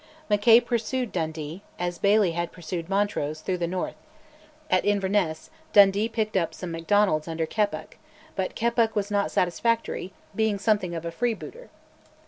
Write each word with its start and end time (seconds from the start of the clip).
Mackay 0.31 0.59
pursued 0.61 1.11
Dundee, 1.11 1.61
as 1.77 1.99
Baillie 1.99 2.31
had 2.31 2.51
pursued 2.51 2.89
Montrose, 2.89 3.41
through 3.41 3.59
the 3.59 3.67
north: 3.67 3.93
at 4.67 4.83
Inverness, 4.83 5.51
Dundee 5.73 6.09
picked 6.09 6.35
up 6.35 6.55
some 6.55 6.71
Macdonalds 6.71 7.27
under 7.27 7.45
Keppoch, 7.45 7.97
but 8.35 8.55
Keppoch 8.55 8.95
was 8.95 9.11
not 9.11 9.29
satisfactory, 9.29 10.11
being 10.35 10.57
something 10.57 10.95
of 10.95 11.05
a 11.05 11.11
freebooter. 11.11 11.69